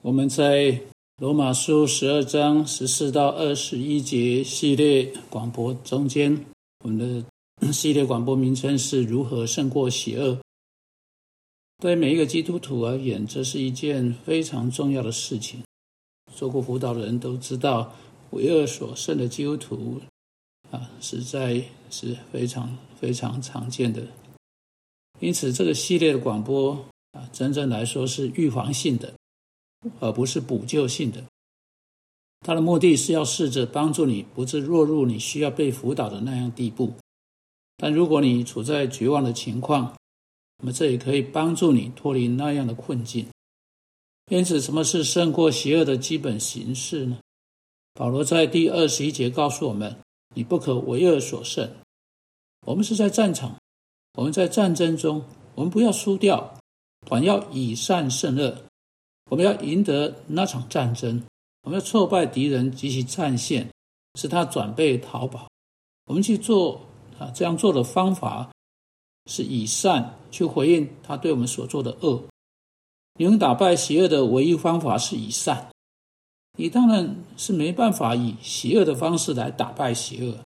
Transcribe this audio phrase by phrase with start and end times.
[0.00, 0.80] 我们在
[1.16, 6.46] 罗马书十二章十四到二十一节系列广播中间，
[6.84, 7.24] 我们
[7.60, 10.38] 的系列广播名称是如何胜过邪恶。
[11.78, 15.60] 对每一个基督徒而言，这是一件非常重要的事情。
[16.32, 17.92] 做过辅导的人都知道，
[18.30, 20.00] 为恶所胜的基督徒
[20.70, 21.60] 啊，实在
[21.90, 24.00] 是非常非常常见的。
[25.18, 26.72] 因此，这个系列的广播
[27.10, 29.12] 啊，真正来说是预防性的。
[30.00, 31.24] 而不是补救性的，
[32.40, 36.92] 他的目的是要试着帮助你，不致落入你需要被辅导的那样地步。
[37.76, 39.94] 但如果你处在绝望的情况，
[40.58, 43.26] 那么这也可以帮助你脱离那样的困境。
[44.30, 47.18] 因此，什么是胜过邪恶的基本形式呢？
[47.94, 49.96] 保罗在第二十一节告诉我们：
[50.34, 51.68] 你不可为恶所胜。
[52.66, 53.56] 我们是在战场，
[54.14, 55.24] 我们在战争中，
[55.54, 56.58] 我们不要输掉，
[57.06, 58.67] 反要以善胜恶。
[59.28, 61.22] 我们要赢得那场战争，
[61.62, 63.68] 我们要挫败敌人及其战线，
[64.14, 65.48] 使他转背逃跑。
[66.06, 66.80] 我们去做
[67.18, 68.50] 啊，这样做的方法
[69.26, 72.22] 是以善去回应他对我们所做的恶。
[73.18, 75.68] 你能打败邪恶的唯一方法是以善。
[76.56, 80.38] 你当然是没办法以邪恶的方式来打败邪恶。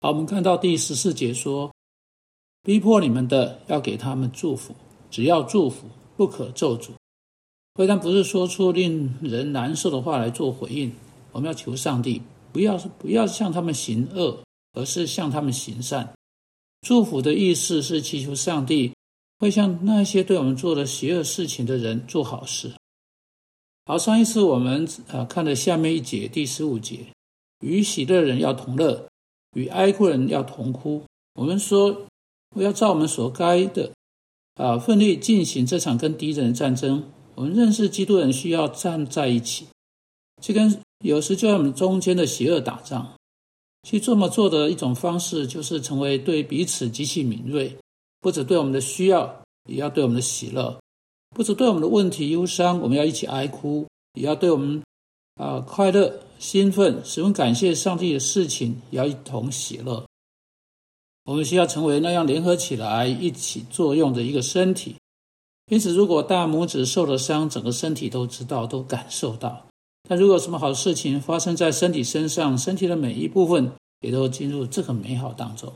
[0.00, 1.72] 好，我们看到第十四节说
[2.62, 4.74] ：“逼迫你们的要给他们祝福，
[5.10, 6.90] 只要祝福，不可咒诅。”
[7.74, 10.92] 非但不是说出令人难受的话来做回应，
[11.32, 12.20] 我们要求上帝
[12.52, 14.42] 不要不要向他们行恶，
[14.74, 16.12] 而是向他们行善。
[16.82, 18.92] 祝福的意思是祈求上帝
[19.38, 22.72] 会向那些对我们做了邪恶事情的人做好事。
[23.86, 27.06] 好，上一次我们啊看了下面一节第十五节，
[27.60, 29.08] 与喜乐人要同乐，
[29.56, 31.02] 与哀哭人要同哭。
[31.34, 32.02] 我们说，
[32.54, 33.90] 我要照我们所该的
[34.56, 37.02] 啊，奋力进行这场跟敌人的战争。
[37.34, 39.66] 我们认识基督人需要站在一起，
[40.40, 43.14] 去跟有时就在我们中间的邪恶打仗。
[43.84, 47.76] 去这么做的一种方式，就是成为对彼此极其敏锐，
[48.20, 50.78] 不止对我们的需要，也要对我们的喜乐；
[51.30, 53.84] 不止对我们的问题忧伤，我们要一起哀哭，
[54.14, 54.80] 也要对我们
[55.34, 60.06] 啊快乐兴奋、十分感谢上帝的事情，也要一同喜乐。
[61.24, 64.94] 我们需要成为那样联合起来一起作用的一个身体。
[65.72, 69.64] 因此，如果大拇指受了伤，整个身体都知道、都感受到；
[70.06, 73.72] 但如果什么好事情发生在身体身上，身体的每一部分
[74.02, 75.72] 也都进入这个美好当中。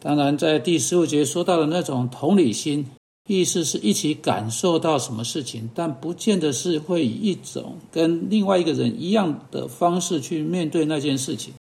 [0.00, 2.86] 当然，在第十五节说到的那种同理心，
[3.28, 11.52] 意思是一起感受到什么事情，但不见得是会以一种跟另外一个人一样的方式去面对那件事情。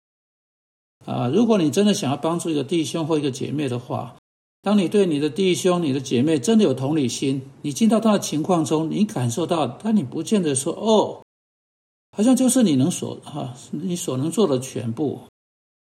[1.06, 4.14] 啊，如果你真的想要帮助一个弟兄或一个姐妹的话，
[4.62, 11.22] 当你对你的弟兄、你的姐妹真的有同理心，你进到他的情况中，你感受到，但你不见得说哦，
[12.14, 15.20] 好像就是你能所哈，你所能做的全部。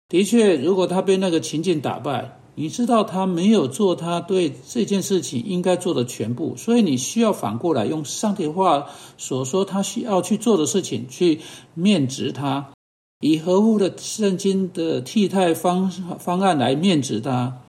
[0.09, 8.87] 的确，如果他被那个情境打败，你知道他没有做他对这件事情应该做的全部，所以你需要反过来用上帝话
[9.19, 11.41] 所说他需要去做的事情去
[11.75, 12.73] 面值他，
[13.21, 17.61] 以合乎的圣经的替代方方案来面值他。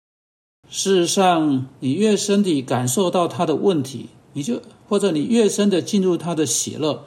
[0.68, 7.06] 事实上，你越深地感受到他的问题，你就或者你越深地进入他的喜乐，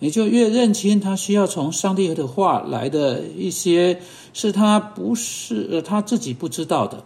[0.00, 4.00] 你就越认清他需要从上帝的话来的一些
[4.34, 7.02] 是他不是他自己不知道的。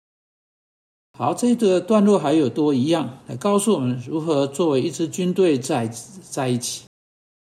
[1.19, 5.87] 好，这个段落还有多一样来告诉我们如何作为一支军队在
[6.29, 6.85] 在一起，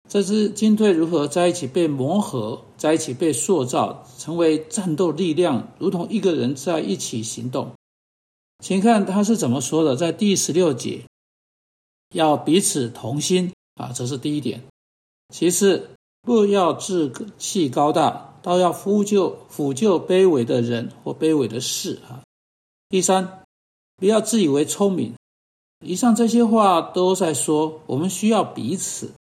[0.09, 7.71] 这支军队如何在一起被磨合，在一起被塑造，成为战斗力量，如同一个人在一起行动。
[8.61, 11.05] 请看他是怎么说的，在第十六节，
[12.13, 14.65] 要彼此同心啊，这是第一点。
[15.33, 15.91] 其次，
[16.23, 22.23] 不要志气高大，倒要扶救抚救卑微的人或卑微的事啊。
[22.89, 23.45] 第三，
[23.97, 25.15] 不要自以为聪明。
[25.85, 29.13] 以上这些话都在说，我们需要彼此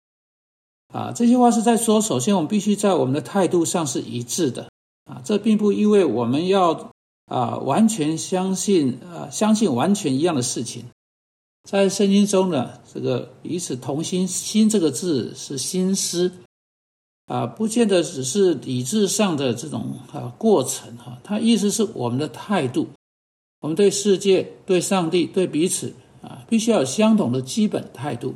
[0.93, 1.13] 啊。
[1.13, 4.69] 这些话是在说，首先我们必须在我们的态度上是一致的
[5.05, 5.23] 啊。
[5.25, 6.91] 这并不意味我们要。
[7.29, 10.85] 啊，完全相信啊，相信完全一样的事情，
[11.65, 16.33] 在圣经中呢，这个彼此同心，心这个字是心思，
[17.27, 22.89] 啊，不见得只是理智上的这种啊过程哈，它意思是我们的态度，
[23.61, 25.93] 我们对世界、对上帝、对彼此
[26.23, 28.35] 啊，必须要有相同的基本态度。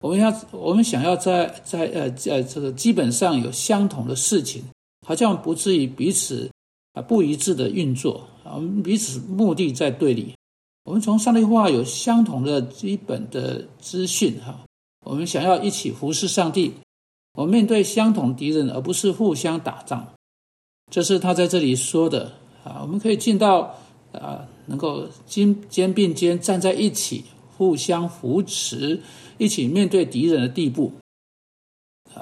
[0.00, 4.62] 我们要，我们想要在在呃在这个基本上有相同的事情，
[5.06, 6.50] 好像不至于彼此。
[7.02, 10.34] 不一致的运作啊，我们彼此目的在对立。
[10.84, 14.60] 我们从上帝话有相同的基本的资讯哈，
[15.04, 16.72] 我们想要一起服侍上帝，
[17.34, 20.06] 我们面对相同敌人，而不是互相打仗。
[20.90, 22.32] 这是他在这里说的
[22.64, 23.76] 啊，我们可以进到
[24.12, 27.24] 啊，能够肩肩并肩站在一起，
[27.56, 29.00] 互相扶持，
[29.38, 30.92] 一起面对敌人的地步，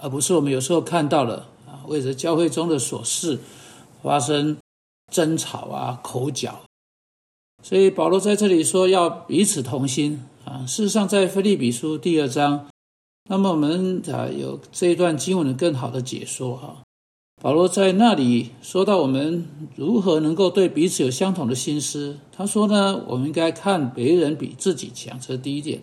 [0.03, 3.39] 而不是我们有时候看到了啊，为着教会中的琐事
[4.03, 4.57] 发生
[5.11, 6.61] 争吵啊、口角。
[7.63, 10.65] 所以保罗在这里说要彼此同心啊。
[10.67, 12.69] 事实上，在腓利比书第二章，
[13.29, 16.83] 那么我们啊有这一段经文的更好的解说哈。
[17.41, 19.47] 保罗在那里说到我们
[19.77, 22.19] 如何能够对彼此有相同的心思。
[22.33, 25.83] 他说呢，我们应该看别人比自己强，这是第一点。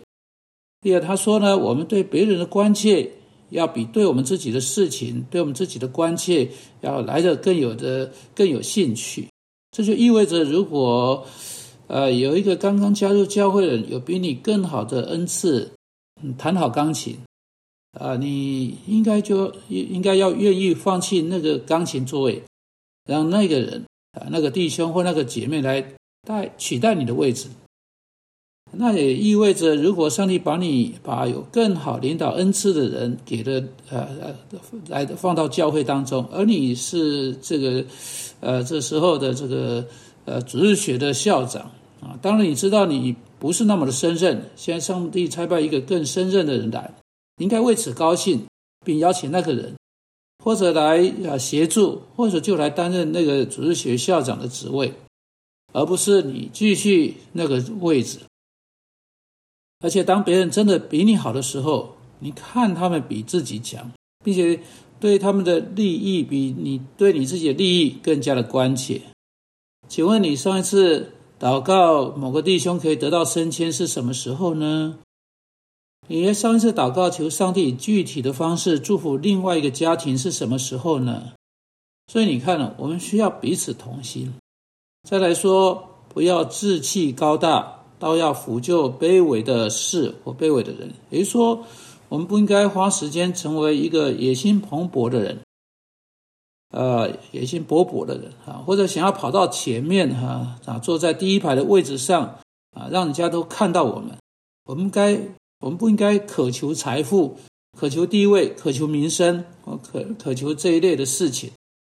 [0.82, 3.10] 第二，他说呢，我们对别人的关切
[3.50, 6.48] 要比对我们自己的事情、对我们自己的关切
[6.80, 9.28] 要来的更有的更有兴趣。
[9.70, 11.26] 这就意味着，如果
[11.86, 15.70] 呃，有一个刚刚加入教会的人，有比你更好的恩赐，
[16.36, 17.16] 弹好钢琴，
[17.92, 22.42] 啊，你应该就应应该要愿意放弃那个钢琴座位，
[23.08, 25.94] 让那个人啊，那个弟兄或那个姐妹来
[26.26, 27.48] 代取代你的位置。
[28.72, 34.34] 那也意味着，如果上帝把你把有更好领导恩赐的人给了呃呃
[34.88, 37.84] 来放到教会当中，而你是这个
[38.40, 39.84] 呃这时候的这个。
[40.28, 41.70] 呃，主日学的校长
[42.00, 44.42] 啊，当然你知道你不是那么的胜任。
[44.56, 46.92] 现在上帝差派一个更胜任的人来，
[47.36, 48.44] 应该为此高兴，
[48.84, 49.76] 并邀请那个人，
[50.42, 50.98] 或者来
[51.28, 54.92] 啊协助，或者就来担任那个主日学校长的职位，
[55.72, 58.18] 而不是你继续那个位置。
[59.80, 63.90] 而且当别人真的比你好的时候，你看他们比自己强，
[64.24, 64.60] 并且
[64.98, 69.02] 对他们的利益比你对你自己的利益更加的关切。
[69.88, 74.98] 请问你上一次祷告某个弟兄可以得到升迁是什么时候呢？
[76.08, 81.32] 你上一次祷告求上帝具体的方式祝福另外一个家庭是什么时候呢？
[82.10, 84.32] 所以你看了，我们需要彼此同心。
[85.02, 90.92] 再来说，不要志气高大，倒要抚救卑微的事或卑微的人。
[91.10, 91.64] 也就是说，
[92.08, 95.38] 我们不应该花时间成为一个野心蓬勃的人。
[96.72, 102.38] 呃，野心勃勃的人啊，或者想要跑到前面哈啊，坐在第一排的位置上
[102.72, 104.10] 啊，让人家都看到我们。
[104.64, 105.18] 我们该，
[105.60, 107.36] 我们不应该渴求财富、
[107.78, 111.52] 渴求地位、渴求名声，或渴渴求这一类的事情。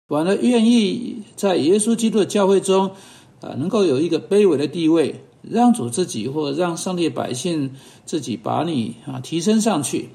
[0.07, 2.93] 反而愿意在耶稣基督的教会中
[3.41, 10.11] 啊，能够有一个卑微的地位，让主自己或者让上帝百姓自己把你啊提升上去。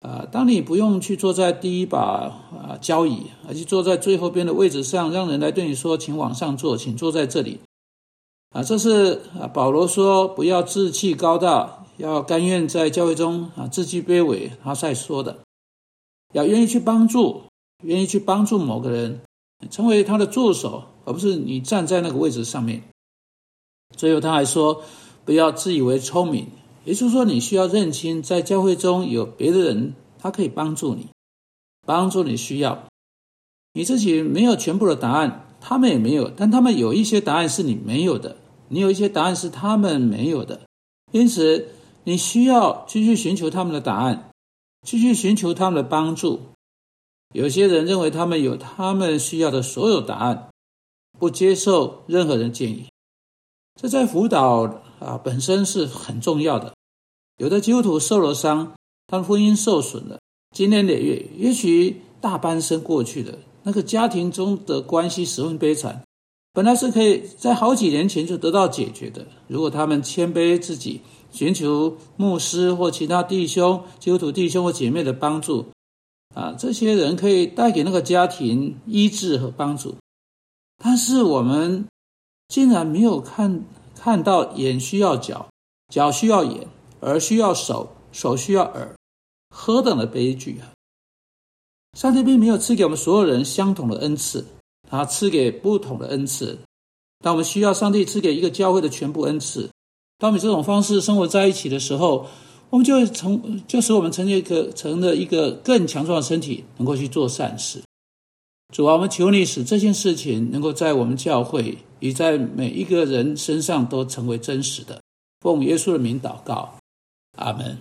[0.00, 1.98] 啊，当你不用去坐在第一把
[2.52, 7.58] 啊交椅，而是坐在最后边的位置上，让人来对你说：“请往上坐，请坐在这里。”
[8.54, 14.52] 啊，这是啊保罗说不要志气高大，要甘愿在教会中啊自居卑微。
[14.62, 15.38] 他在说的，
[16.34, 17.42] 要愿意去帮助，
[17.82, 19.20] 愿意去帮助某个人，
[19.70, 22.82] 成为他的助手，而不是你站在那个位置上面。
[23.94, 24.82] 最后他还说，
[25.24, 26.48] 不要自以为聪明。
[26.84, 31.08] 也就是说，你需要认清，在教会中有别的人，他可以帮助你，
[31.84, 32.86] 帮助你需要。
[33.72, 38.36] 你自己没有全部的答案，他们也没有，但他们有一些答案是你没有的，
[38.68, 40.60] 你有一些答案是他们没有的。
[41.12, 41.68] 因此，
[42.04, 44.30] 你需要继续寻求他们的答案，
[44.86, 46.40] 继续寻求他们的帮助。
[47.34, 50.50] 有些人认为他们有他们需要的所有答案，
[51.18, 52.86] 不接受任何人建议。
[53.76, 56.72] 这在辅导啊本身是很重要的。
[57.38, 58.72] 有的基督徒受了伤，
[59.06, 60.18] 他的婚姻受损了，
[60.54, 66.02] 经年累月，也许大半生过去了，那个家庭中的关系十分悲惨。
[66.54, 75.66] 本来是可以在好几年前就得到解决的，如果他们谦卑自己，寻求牧师或其他弟兄、基督徒弟兄或姐妹的帮助，
[76.34, 79.96] 啊，这些人可以带给那个家庭医治和帮助。
[80.82, 81.84] 但是我们
[82.48, 85.48] 竟然没有看看到眼需要脚，
[85.88, 86.66] 脚需要眼。
[86.98, 88.96] 而需要手，手需要耳，
[89.50, 90.72] 何等的悲剧啊！
[91.96, 94.44] 上帝并没有赐给我们所有人相同的恩赐，
[94.88, 96.58] 他赐给不同的恩赐。
[97.22, 99.70] 当我们需要上帝赐给一个教会的全部恩赐，
[100.18, 102.26] 当我们这种方式生活在一起的时候，
[102.70, 107.82] 我们就会成，就使我们成一个成了一个更强壮的身体，能够去做善事。
[108.74, 115.00] 主啊，我们求你使这件事情能够在我们教会，已在每一个人身上都成为真实的。
[115.40, 116.76] 奉耶稣的名祷告。
[117.36, 117.74] 阿门。